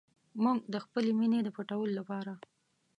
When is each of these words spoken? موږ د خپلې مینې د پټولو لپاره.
موږ 0.43 0.59
د 0.73 0.75
خپلې 0.85 1.11
مینې 1.19 1.39
د 1.43 1.49
پټولو 1.57 1.91
لپاره. 1.99 2.33